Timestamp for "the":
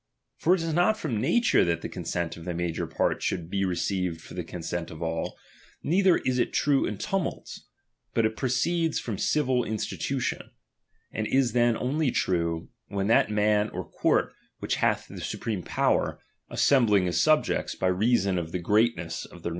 1.83-1.87, 2.45-2.55, 4.33-4.43, 15.07-15.21, 18.51-18.57